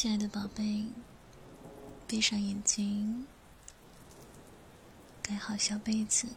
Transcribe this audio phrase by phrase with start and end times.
[0.00, 0.86] 亲爱的宝贝，
[2.06, 3.26] 闭上眼睛，
[5.20, 6.28] 盖好小被子。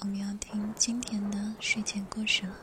[0.00, 2.54] 我们要听今天的睡前故事了。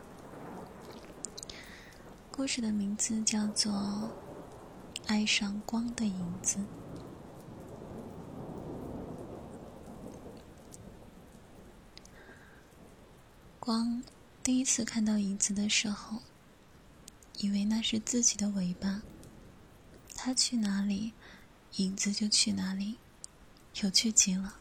[2.30, 3.74] 故事的名字叫做
[5.08, 6.60] 《爱上光的影子》。
[13.60, 14.04] 光
[14.44, 16.20] 第一次看到影子的时候。
[17.44, 19.02] 以为那是自己的尾巴，
[20.16, 21.12] 它去哪里，
[21.76, 22.96] 影子就去哪里，
[23.82, 24.56] 有趣极了。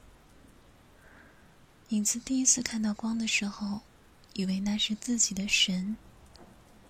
[1.91, 3.83] 影子第一次看到光的时候，
[4.33, 5.97] 以为那是自己的神，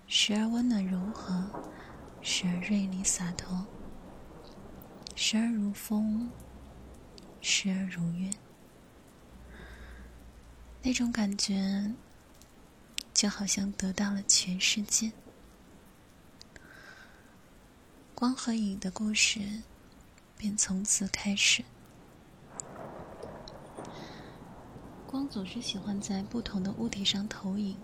[0.07, 1.63] 时而温暖柔和，
[2.23, 3.63] 时而锐利洒脱，
[5.15, 6.27] 时而如风，
[7.39, 8.31] 时而如月。
[10.81, 11.93] 那种感觉，
[13.13, 15.11] 就好像得到了全世界。
[18.23, 19.41] 光和影的故事
[20.37, 21.61] 便从此开始。
[25.05, 27.75] 光总是喜欢在不同的物体上投影，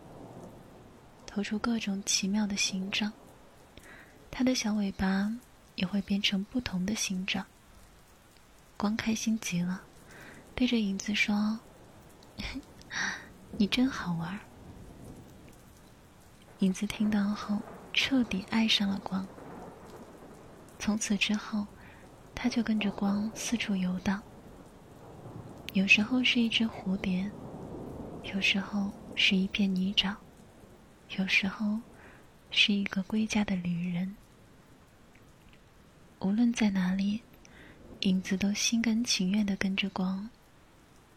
[1.25, 3.11] 投出各种奇妙的形状。
[4.31, 5.29] 它的小尾巴
[5.75, 7.45] 也会变成不同的形状。
[8.77, 9.81] 光开心极了，
[10.55, 11.59] 对着影子说
[13.59, 14.39] ：“你真好玩。”
[16.59, 17.57] 影子听到后，
[17.91, 19.27] 彻底爱上了光。
[20.79, 21.67] 从此之后，
[22.33, 24.23] 他就跟着光四处游荡。
[25.73, 27.29] 有时候是一只蝴蝶，
[28.23, 30.15] 有时候是一片泥沼，
[31.17, 31.77] 有时候
[32.49, 34.15] 是一个归家的旅人。
[36.19, 37.21] 无论在哪里，
[37.99, 40.29] 影子都心甘情愿的跟着光，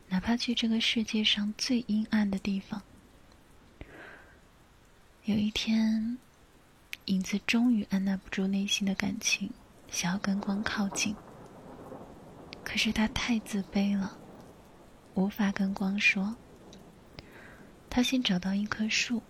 [0.09, 2.83] 哪怕去这个世界上最阴暗的地方。
[5.25, 6.19] 有一天。
[7.13, 9.51] 影子终于按捺不住内心的感情，
[9.91, 11.15] 想要跟光靠近。
[12.65, 14.17] 可是他太自卑了，
[15.13, 16.35] 无法跟光说。
[17.91, 19.23] 他先找到一棵树，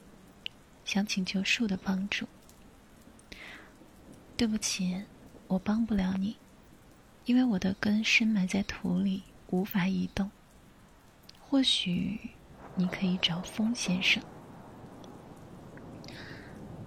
[0.85, 2.25] 想请求树的帮助。
[4.37, 5.03] 对不起，
[5.49, 6.37] 我帮不了你，
[7.25, 10.31] 因为我的根深埋在土里，无法移动。
[11.41, 12.31] 或许
[12.77, 14.23] 你可以找风先生。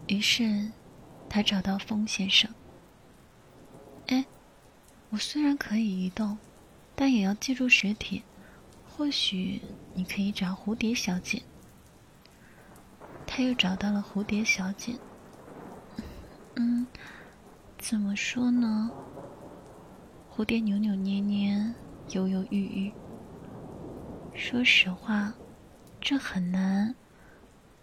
[0.07, 0.72] 于是，
[1.30, 2.50] 他找到风先生。
[4.08, 4.25] 哎，
[5.09, 6.38] 我虽然可以移动，
[6.96, 8.24] 但也要借助实体。
[8.88, 9.62] 或许
[9.94, 11.41] 你可以找蝴蝶小姐。
[13.28, 14.96] 他又找到了蝴蝶小姐。
[16.56, 16.88] 嗯，
[17.78, 18.90] 怎么说呢？
[20.34, 21.74] 蝴蝶扭扭捏捏，
[22.12, 22.94] 犹犹豫豫。
[24.34, 25.34] 说实话，
[26.00, 26.96] 这很难，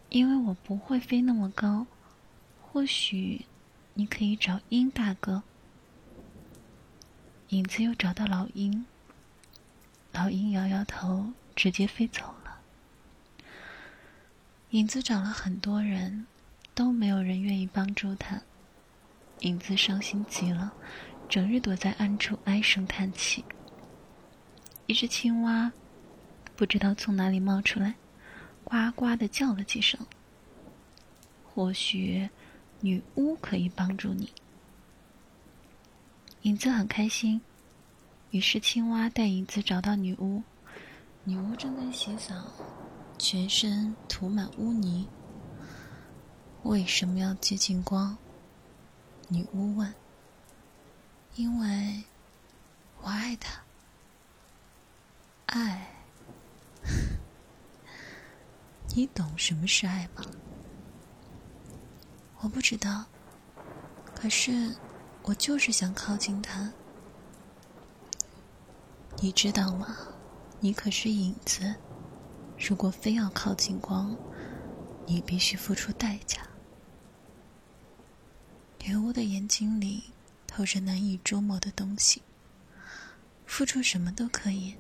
[0.09, 1.87] 因为我不会飞那么高。
[2.73, 3.45] 或许，
[3.93, 5.43] 你可以找鹰大哥。
[7.49, 8.87] 影子又找到老鹰，
[10.13, 12.61] 老鹰摇摇头，直接飞走了。
[14.71, 16.27] 影子找了很多人，
[16.75, 18.41] 都没有人愿意帮助他。
[19.41, 20.73] 影子伤心极了，
[21.29, 23.45] 整日躲在暗处唉声叹气。
[24.87, 25.71] 一只青蛙
[26.57, 27.97] 不知道从哪里冒出来，
[28.65, 30.01] 呱呱的叫了几声。
[31.45, 32.31] 或许。
[32.83, 34.33] 女巫可以帮助你。
[36.43, 37.41] 影子很开心，
[38.33, 40.43] 于是青蛙带影子找到女巫。
[41.23, 42.35] 女巫正在洗澡，
[43.17, 45.07] 全身涂满污泥。
[46.65, 48.19] 为什么要接近光？
[49.29, 49.95] 女巫问。
[51.37, 52.03] 因为
[53.01, 53.63] 我爱他。
[55.47, 55.87] 爱？
[58.95, 60.25] 你懂什么是爱吗？
[62.43, 63.05] 我不知道，
[64.17, 64.75] 可是
[65.23, 66.73] 我就是想靠近他。
[69.21, 69.97] 你知道吗？
[70.59, 71.73] 你可是影子，
[72.59, 74.17] 如果非要靠近光，
[75.07, 76.43] 你必须付出代价。
[78.85, 80.11] 女巫的眼睛里
[80.45, 82.23] 透着难以捉摸的东西。
[83.47, 84.75] 付出什么都可以。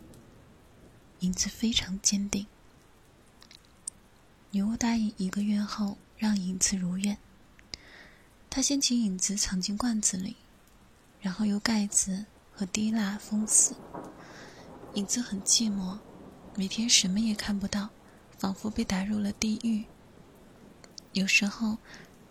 [1.20, 2.44] 影子非常坚定。
[4.50, 7.17] 女巫答应一个月后让影子如愿。
[8.54, 10.37] 他先请影子藏进罐子里，
[11.22, 13.75] 然后用盖子和滴蜡封死。
[14.93, 15.96] 影子很寂寞，
[16.54, 17.88] 每天什么也看不到，
[18.37, 19.87] 仿佛被打入了地狱。
[21.14, 21.78] 有时候，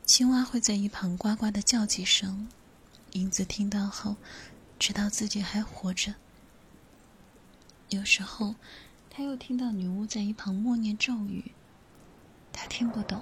[0.05, 2.47] 青蛙会在一旁呱呱的叫几声，
[3.13, 4.15] 影子听到后，
[4.77, 6.13] 知道自己还活着。
[7.89, 8.53] 有时候，
[9.09, 11.51] 他又听到女巫在一旁默念咒语，
[12.53, 13.19] 他听不懂。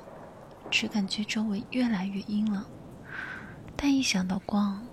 [0.69, 2.65] 只感觉周围越来越阴冷。
[3.81, 4.85] 但一想到光，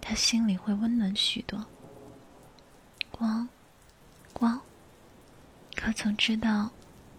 [0.00, 1.66] 他心里会温暖许多。
[3.10, 3.48] 光，
[4.32, 4.60] 光，
[5.74, 6.70] 可曾知道，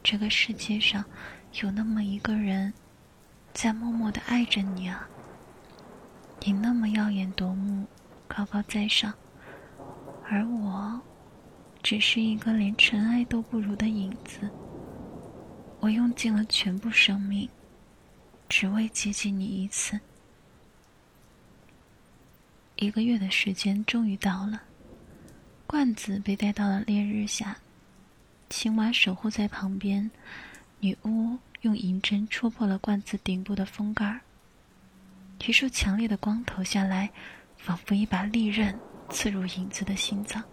[0.02, 1.04] 这个世界上
[1.62, 2.74] 有那么一个人，
[3.54, 5.06] 在默默的爱着你啊？
[6.40, 7.86] 你那么耀眼夺目，
[8.26, 9.14] 高高在上，
[10.30, 11.02] 而我，
[11.82, 14.50] 只是一个连尘埃都不如的影子。
[15.82, 17.50] 我用尽了全部生命，
[18.48, 20.00] 只为接近你一次。
[22.76, 24.62] 一个月的时间终于到了，
[25.68, 27.56] 罐子被带到了烈日下，
[28.50, 30.10] 青蛙守护在旁边。
[30.80, 34.20] 女巫用银针戳破了罐子顶部的封盖儿，
[35.46, 37.10] 一束强烈的光投下来，
[37.56, 38.78] 仿佛一把利刃
[39.10, 40.44] 刺入影子的心脏。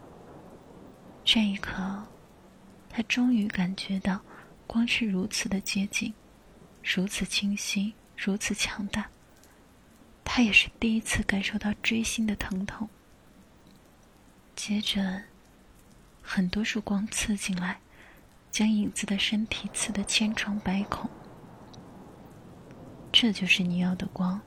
[1.25, 2.07] 这一刻，
[2.89, 4.21] 他终于感觉到，
[4.69, 6.15] 光是如此的接近，
[6.85, 9.09] 如此清晰，如此强大。
[10.25, 12.89] 他也是第一次感受到锥心的疼痛。
[14.55, 15.23] 接着，
[16.23, 17.81] 很多束光刺进来，
[18.51, 21.11] 将影子的身体刺得千疮百孔。
[23.13, 24.41] 这就是你要的光，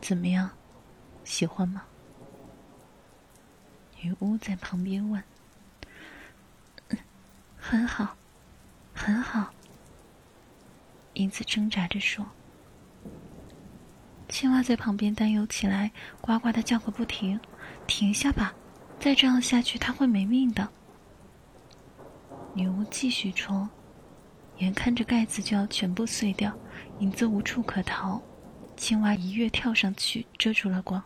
[0.00, 0.50] 怎么样？
[1.24, 1.84] 喜欢吗？
[4.00, 5.22] 女巫在旁边问。
[7.58, 8.16] 很好，
[8.94, 9.52] 很好。
[11.14, 12.24] 影子挣扎着说。
[14.28, 15.90] 青蛙在旁边担忧起来，
[16.20, 17.38] 呱呱的叫个不停。
[17.86, 18.54] 停下吧，
[18.98, 20.68] 再这样下去他会没命的。
[22.52, 23.68] 女巫继续戳，
[24.58, 26.52] 眼看着盖子就要全部碎掉，
[26.98, 28.20] 影子无处可逃，
[28.76, 31.02] 青蛙一跃跳上去遮住了光。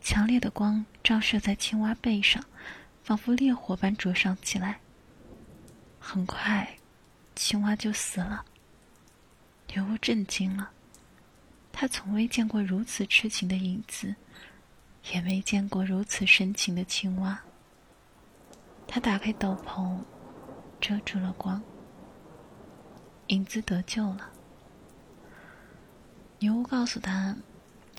[0.00, 2.44] 强烈的光照射在青蛙背上，
[3.02, 4.78] 仿佛烈火般灼烧起来。
[5.98, 6.76] 很快，
[7.34, 8.44] 青蛙就死了。
[9.72, 10.70] 女巫震惊了。
[11.76, 14.14] 他从未见过如此痴情的影子，
[15.12, 17.42] 也没见过如此深情的青蛙。
[18.86, 19.98] 他打开斗篷，
[20.80, 21.60] 遮住了光。
[23.26, 24.30] 影子得救了。
[26.38, 27.36] 女巫告诉他，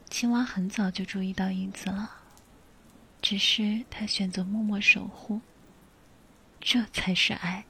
[0.09, 2.09] 青蛙很早就注意到影子了，
[3.21, 5.41] 只是他选择默默守护。
[6.61, 7.65] 这才是爱。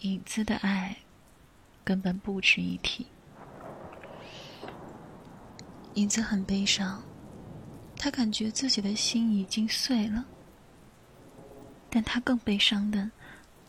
[0.00, 0.96] 影子的爱，
[1.84, 3.06] 根本不值一提。
[5.94, 7.00] 影子很悲伤，
[7.96, 10.24] 他感觉自己的心已经碎了。
[11.88, 13.08] 但他更悲伤的，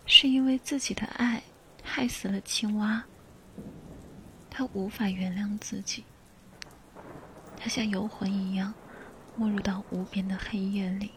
[0.07, 1.44] 是因为自己的爱
[1.83, 3.04] 害死了青蛙。
[4.50, 6.04] 他无法原谅自己。
[7.56, 8.74] 他像游魂一样，
[9.36, 11.12] 没入到无边的黑夜里。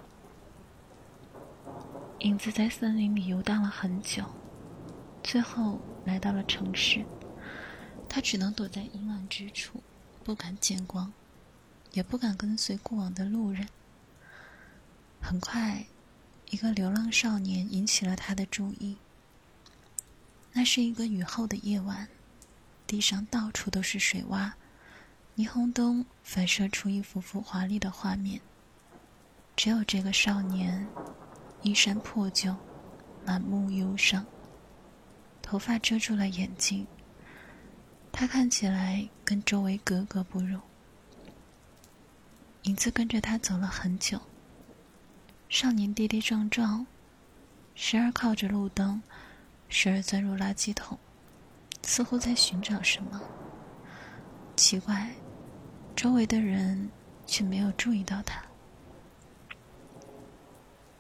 [2.19, 4.23] 影子在森林里游荡了很久，
[5.23, 7.03] 最后来到了城市。
[8.07, 9.83] 他只能躲在阴暗之处。
[10.29, 11.11] 不敢见光，
[11.93, 13.67] 也不敢跟随过往的路人。
[15.23, 15.87] 很快，
[16.51, 18.99] 一个流浪少年引起了他的注意。
[20.53, 22.07] 那是一个雨后的夜晚，
[22.87, 24.53] 地上到处都是水洼，
[25.35, 28.39] 霓虹灯反射出一幅幅华丽的画面。
[29.57, 30.87] 只有这个少年，
[31.63, 32.55] 衣衫破旧，
[33.25, 34.27] 满目忧伤，
[35.41, 36.87] 头发遮住了眼睛。
[38.19, 40.59] 他看起来跟周围格格不入。
[42.63, 44.21] 影子跟着他走了很久。
[45.49, 46.85] 少年跌跌撞撞，
[47.77, 49.01] 时而靠着路灯，
[49.69, 50.99] 时而钻入垃圾桶，
[51.85, 53.23] 似乎在寻找什么。
[54.57, 55.13] 奇怪，
[55.95, 56.91] 周围的人
[57.25, 58.43] 却没有注意到他。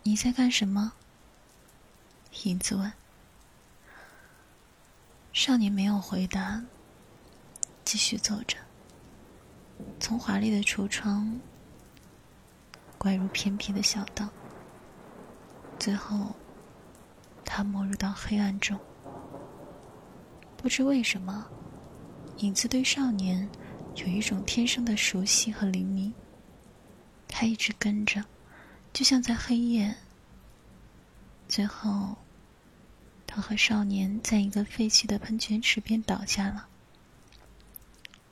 [0.04, 0.92] 你在干什么？
[2.44, 2.92] 影子问。
[5.32, 6.62] 少年没有回答。
[7.88, 8.58] 继续走着，
[9.98, 11.40] 从华丽的橱窗
[12.98, 14.28] 拐入偏僻的小道，
[15.78, 16.36] 最后，
[17.46, 18.78] 他没入到黑暗中。
[20.58, 21.48] 不知为什么，
[22.40, 23.48] 影子对少年
[23.94, 26.12] 有一种天生的熟悉和灵敏。
[27.26, 28.22] 他一直跟着，
[28.92, 29.94] 就像在黑夜。
[31.48, 32.14] 最后，
[33.26, 36.68] 他和少年在一个废弃的喷泉池边倒下了。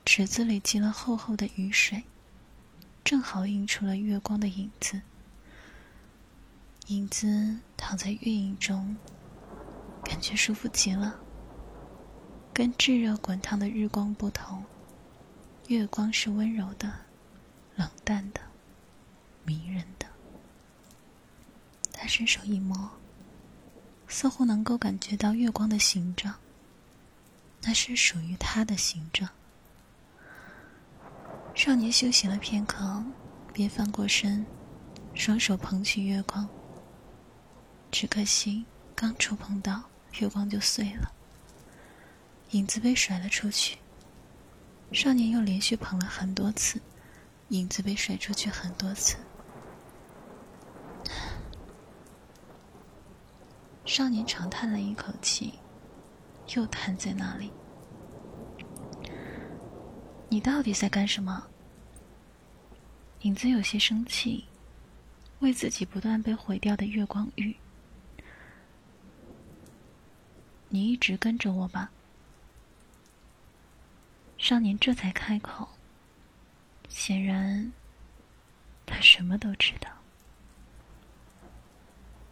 [0.07, 2.05] 池子里积了厚厚的雨水，
[3.03, 5.03] 正好映出了月光的影子。
[6.87, 8.97] 影子躺在月影中，
[10.05, 11.19] 感觉舒服极了。
[12.55, 14.65] 跟炙热滚烫的日光不同，
[15.67, 17.01] 月光是温柔的、
[17.75, 18.41] 冷淡的、
[19.45, 20.07] 迷人的。
[21.93, 22.93] 他伸手一摸，
[24.07, 26.37] 似乎能够感觉到月光的形状。
[27.63, 29.29] 那是属于他的形状。
[31.57, 33.03] 少年休息了片刻，
[33.51, 34.45] 便翻过身，
[35.15, 36.47] 双手捧起月光。
[37.91, 39.85] 只可惜，刚触碰到
[40.21, 41.11] 月光就碎了，
[42.51, 43.79] 影子被甩了出去。
[44.93, 46.79] 少年又连续捧了很多次，
[47.49, 49.17] 影子被甩出去很多次。
[53.87, 55.55] 少年长叹了一口气，
[56.55, 57.51] 又瘫在那里。
[60.29, 61.47] 你到底在干什么？
[63.23, 64.45] 影子有些生气，
[65.39, 67.57] 为自己不断被毁掉的月光玉。
[70.69, 71.91] 你一直跟着我吧。
[74.37, 75.69] 少年这才开口。
[76.89, 77.73] 显然，
[78.85, 79.91] 他什么都知道。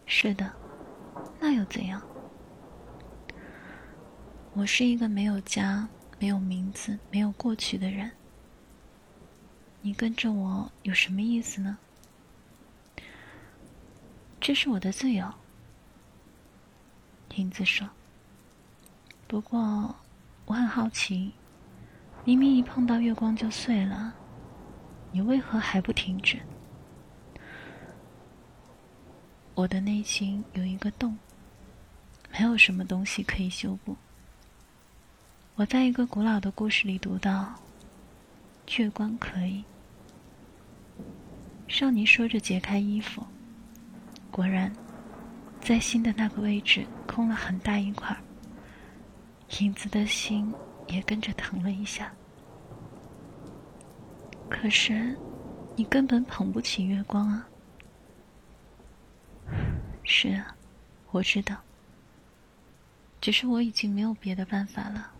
[0.05, 0.53] 是的，
[1.39, 2.01] 那又怎样？
[4.53, 5.87] 我是一个没有家。
[6.19, 8.11] 没有名字、没有过去的人，
[9.81, 11.77] 你跟着我有什么意思呢？
[14.39, 15.33] 这是我的自由。
[17.35, 17.89] 影子说。
[19.27, 19.95] 不过，
[20.45, 21.33] 我很好奇，
[22.23, 24.13] 明明一碰到月光就碎了，
[25.11, 26.39] 你为何还不停止？
[29.55, 31.17] 我的内心有一个洞，
[32.31, 33.97] 没有什么东西可以修补。
[35.57, 37.55] 我在一个古老的故事里读到，
[38.75, 39.63] 月光可以。
[41.69, 43.25] 少年说着解开衣服，
[44.29, 44.69] 果然，
[45.61, 48.13] 在心的那个位置空了很大一块
[49.59, 50.53] 影子的心
[50.87, 52.11] 也跟着疼了一下。
[54.49, 55.17] 可是，
[55.77, 57.47] 你根本捧不起月光啊！
[60.03, 60.53] 是啊，
[61.11, 61.55] 我知道。
[63.21, 65.13] 只是我已经没有别的办法了。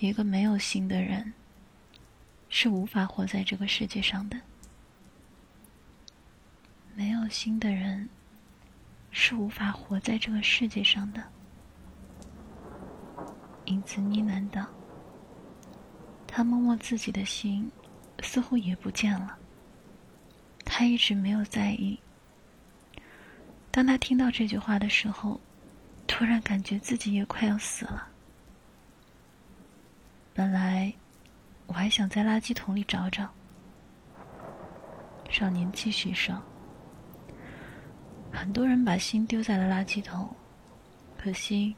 [0.00, 1.32] 一个没有心的人，
[2.48, 4.40] 是无法活在这个世界上的。
[6.94, 8.08] 没有心的人，
[9.10, 11.20] 是无法活在这个世界上的。
[13.64, 14.64] 影子呢喃道
[16.28, 17.68] ：“他摸摸自己的心，
[18.20, 19.36] 似乎也不见了。
[20.64, 21.98] 他一直没有在意。
[23.72, 25.40] 当他听到这句话的时候，
[26.06, 28.08] 突然感觉自己也快要死了。”
[30.38, 30.94] 本来，
[31.66, 33.28] 我还想在垃圾桶里找找。
[35.28, 36.40] 少年继续说
[38.32, 40.32] ：“很多人把心丢在了垃圾桶，
[41.20, 41.74] 可惜，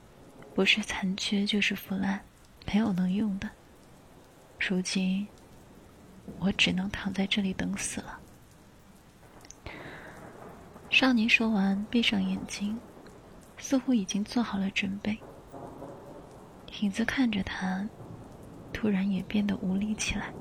[0.55, 2.21] 不是残缺就是腐烂，
[2.67, 3.49] 没有能用的。
[4.59, 5.27] 如今，
[6.39, 8.21] 我只能躺在这里等死了。”
[10.91, 12.79] 少年说完，闭上眼睛，
[13.57, 15.19] 似乎已经做好了准备。
[16.83, 17.89] 影子看着他。
[18.81, 20.33] 突然也变得无力起来。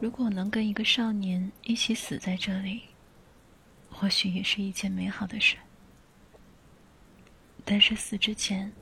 [0.00, 2.82] 如果能跟一个少年一起死在这里，
[3.92, 5.56] 或许也是一件美好的事。
[7.64, 8.72] 但是死之前，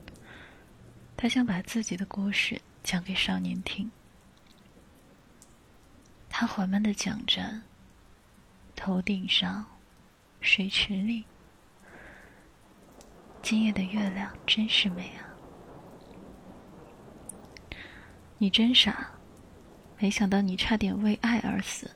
[1.15, 3.91] 他想把自己的故事讲给少年听。
[6.27, 7.61] 他缓慢的讲着
[8.75, 9.63] ：“头顶上，
[10.41, 11.25] 水池里，
[13.43, 15.29] 今夜的月亮真是美啊。”
[18.37, 19.11] 你真傻，
[19.97, 21.89] 没想到你差点为爱而死。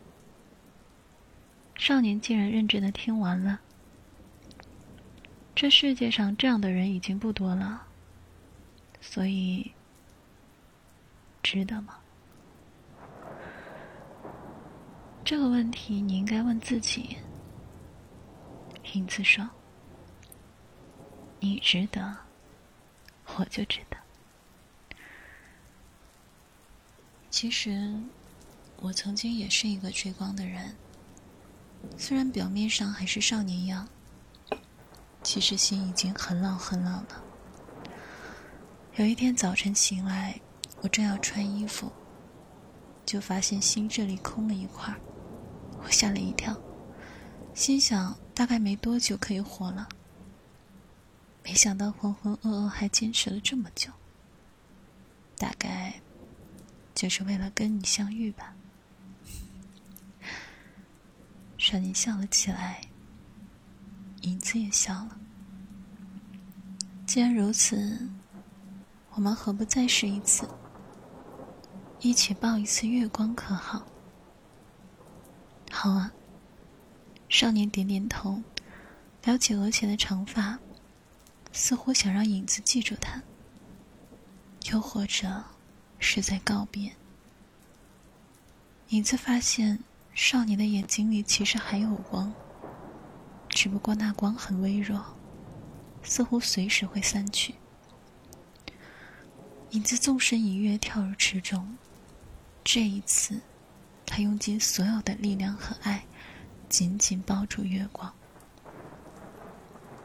[1.76, 3.60] 少年竟然认真的听完了。
[5.54, 7.86] 这世界上这样的人已经不多了，
[9.02, 9.72] 所以，
[11.44, 11.98] 值得吗？
[15.26, 17.18] 这个问题你应该问自己。
[18.94, 19.48] 影子说
[21.42, 22.16] ：“你值得，
[23.36, 23.98] 我就值得。”
[27.40, 27.94] 其实，
[28.78, 30.76] 我曾经也是一个追光的人。
[31.96, 33.88] 虽然表面上还是少年样，
[35.22, 37.24] 其实心已经很老很老了。
[38.96, 40.42] 有一天早晨醒来，
[40.82, 41.92] 我正要穿衣服，
[43.06, 44.92] 就发现心这里空了一块
[45.84, 46.60] 我吓了一跳，
[47.54, 49.88] 心想大概没多久可以活了。
[51.44, 53.92] 没想到浑浑噩噩还坚持了这么久，
[55.38, 55.77] 大概。
[56.98, 58.56] 就是为了跟你相遇吧。
[61.56, 62.82] 少年笑了起来，
[64.22, 65.20] 影子也笑了。
[67.06, 68.10] 既然如此，
[69.12, 70.50] 我们何不再试一次？
[72.00, 73.86] 一起抱一次月光，可好？
[75.70, 76.12] 好啊。
[77.30, 78.42] 少年点点头，
[79.24, 80.58] 撩起额前的长发，
[81.52, 83.22] 似乎想让影子记住他。
[84.72, 85.44] 又或者
[86.00, 86.92] 是在告别。
[88.90, 89.80] 影子发现
[90.14, 92.34] 少年的眼睛里其实还有光，
[93.50, 95.04] 只不过那光很微弱，
[96.04, 97.56] 似乎随时会散去。
[99.72, 101.78] 影子纵身一跃，跳入池中。
[102.64, 103.42] 这一次，
[104.06, 106.06] 他用尽所有的力量和爱，
[106.70, 108.14] 紧紧抱住月光。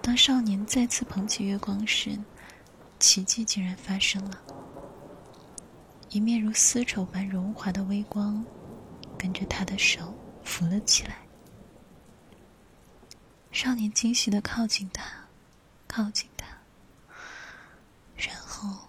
[0.02, 2.18] 当少年再次捧起月光时，
[2.99, 4.42] 奇迹竟然发生了。
[6.12, 8.45] 一面如丝绸般柔滑的微光，
[9.19, 10.14] 跟着他的手
[10.45, 11.16] 浮了起来。
[13.50, 15.07] 少年惊喜的靠近他，
[15.88, 16.47] 靠近他，
[18.16, 18.88] 然后。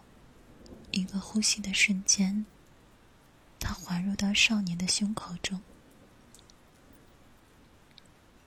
[0.92, 2.46] 一个呼吸的瞬间，
[3.60, 5.60] 他滑入到少年的胸口中。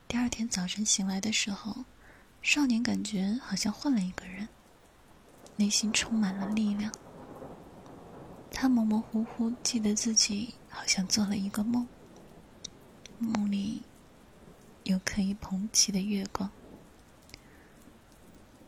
[0.06, 1.84] 第二天早晨醒来的时候，
[2.42, 4.46] 少年感觉好像换了一个人，
[5.56, 6.92] 内心充满了力量。
[8.50, 11.86] 他模模糊糊记得自己好像做了一个梦，
[13.18, 13.82] 梦里
[14.84, 16.50] 有可以捧起的月光。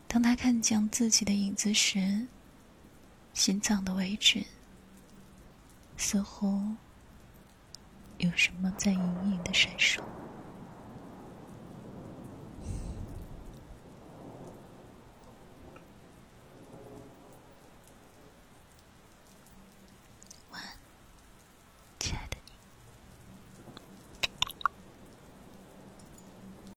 [0.07, 2.27] 当他看见自己的影子时，
[3.33, 4.45] 心脏的位置，
[5.97, 6.75] 似乎
[8.19, 10.03] 有什么在隐隐的闪烁。